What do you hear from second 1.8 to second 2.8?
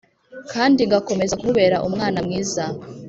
umwana mwiza."